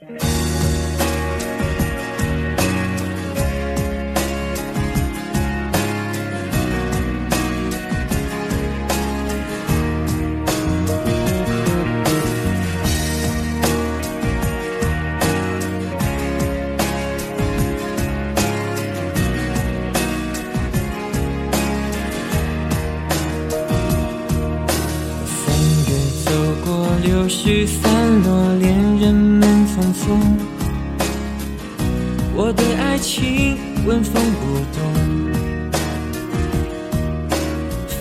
[0.00, 0.08] 三
[25.86, 25.90] 月
[26.24, 26.30] 走
[26.64, 29.29] 过柳絮散落，恋人
[32.34, 33.56] 我对爱情
[33.86, 34.80] 纹风不动。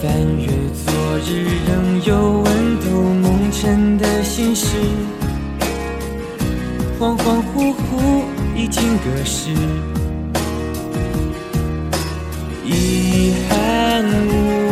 [0.00, 0.46] 翻阅
[0.86, 1.28] 昨日
[1.66, 1.70] 仍
[2.04, 2.46] 有温
[2.80, 2.86] 度，
[3.20, 4.76] 蒙尘的心事，
[7.00, 8.22] 恍恍惚惚
[8.54, 9.50] 已经隔世。
[12.64, 14.67] 遗憾无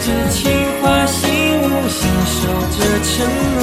[0.00, 0.40] 着情
[0.80, 1.20] 话，心
[1.60, 2.38] 无心守
[2.70, 3.12] 着承
[3.58, 3.60] 诺，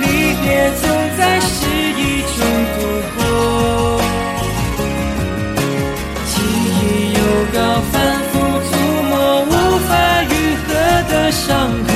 [0.00, 0.02] 离
[0.42, 0.46] 别
[0.80, 0.82] 总
[1.18, 1.50] 在失
[1.98, 2.38] 意中
[2.72, 2.78] 度
[3.16, 3.20] 过，
[6.28, 6.34] 记
[6.78, 6.80] 忆
[7.14, 7.18] 又
[7.52, 7.56] 高
[7.90, 7.94] 反
[8.30, 8.70] 复触
[9.08, 9.12] 摸，
[9.42, 9.50] 无
[9.88, 9.90] 法
[10.22, 10.68] 愈合
[11.10, 11.46] 的伤
[11.84, 11.88] 口，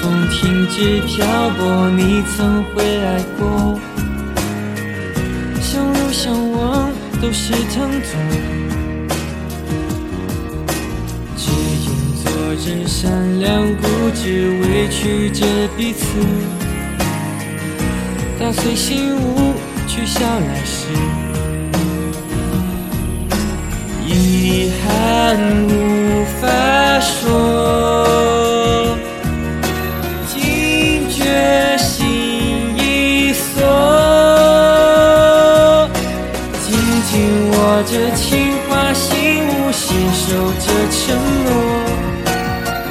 [0.00, 3.06] 风停止漂泊，你曾回来
[3.38, 3.78] 过。
[5.60, 6.90] 相รู้相忘
[7.20, 8.10] 都是疼痛，
[11.36, 11.42] 只
[11.84, 11.86] 因
[12.22, 12.96] 昨日善
[13.40, 13.46] 良
[13.76, 13.82] 固
[14.14, 14.22] 执，
[14.62, 15.40] 委屈着
[15.76, 16.04] 彼此，
[18.38, 19.18] 打碎心屋，
[19.86, 20.86] 取消来世。
[24.06, 24.12] 遗
[24.80, 25.07] 憾无
[37.78, 41.48] 握着情话，心无心守着承诺，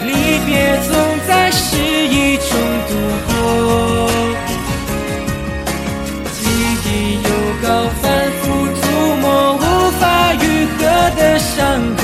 [0.06, 0.10] 离
[0.46, 0.96] 别总
[1.28, 1.76] 在失
[2.08, 2.48] 意中
[2.88, 2.92] 度
[3.28, 3.30] 过。
[6.32, 6.40] 记
[6.86, 6.88] 忆
[7.22, 7.28] 又
[7.62, 7.68] 高
[8.02, 8.80] 反复涂
[9.20, 9.26] 抹，
[9.58, 10.46] 无法愈
[10.78, 10.80] 合
[11.18, 11.58] 的伤
[11.98, 12.02] 口，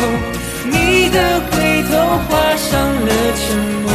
[0.65, 1.91] 你的回头
[2.27, 3.41] 画上了沉
[3.85, 3.87] 默。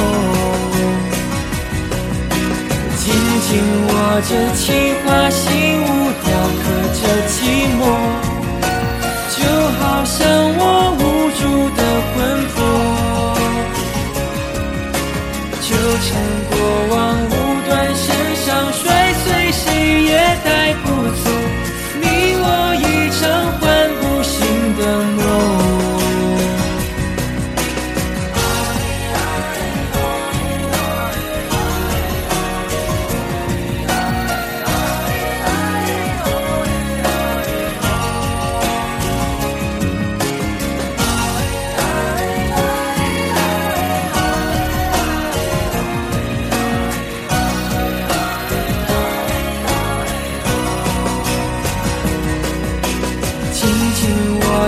[2.97, 3.05] 紧
[3.43, 3.49] 紧
[3.87, 4.65] 握着情
[5.05, 5.44] 话，心
[5.82, 5.87] 无
[6.25, 6.26] 雕
[6.56, 6.65] 刻
[6.97, 7.37] 着寂
[7.76, 7.82] 寞，
[9.41, 9.47] 就
[9.78, 10.26] 好像
[10.59, 10.78] 我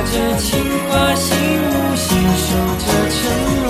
[0.03, 0.49] 着情
[0.89, 2.49] 话，心无心守
[2.81, 3.19] 着承
[3.63, 3.69] 诺，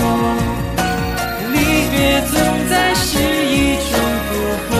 [1.51, 1.55] 离
[1.91, 1.95] 别
[2.31, 2.33] 总
[2.69, 3.91] 在失意中
[4.27, 4.31] 度
[4.69, 4.73] 过。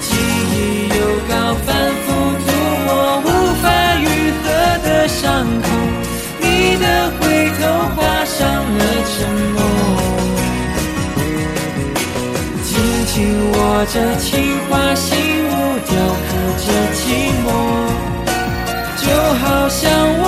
[0.00, 0.06] 记
[0.52, 0.54] 忆
[0.88, 0.94] 又
[1.28, 1.32] 高
[1.66, 1.68] 反
[2.04, 2.06] 复
[2.44, 2.46] 涂
[2.86, 2.88] 抹，
[3.24, 3.26] 无
[3.60, 3.64] 法
[3.96, 4.04] 愈
[4.40, 4.44] 合
[4.84, 5.22] 的伤
[5.60, 5.64] 口，
[6.40, 6.44] 你
[6.76, 6.84] 的
[7.18, 7.22] 回
[7.58, 7.60] 头
[7.96, 8.38] 画上
[8.78, 9.14] 了沉
[9.52, 9.58] 默。
[12.62, 12.72] 紧
[13.06, 13.14] 紧
[13.52, 14.24] 握着情
[14.68, 15.12] 话，心
[15.44, 15.50] 无
[15.86, 15.92] 雕
[16.24, 17.02] 刻着寂
[17.43, 17.43] 寞，
[19.06, 20.23] 就好像我